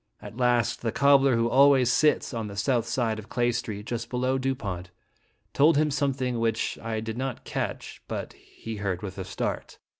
[0.19, 4.09] At last, the cobbler who always sits on the south side of Clay Street, just
[4.09, 4.89] below Dupont,
[5.53, 9.77] told him something which 1 did not catch, but he heard with a start.